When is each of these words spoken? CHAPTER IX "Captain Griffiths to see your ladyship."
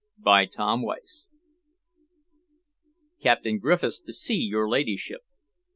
CHAPTER 0.25 0.81
IX 0.97 1.29
"Captain 3.21 3.59
Griffiths 3.59 3.99
to 3.99 4.11
see 4.11 4.33
your 4.37 4.67
ladyship." 4.67 5.21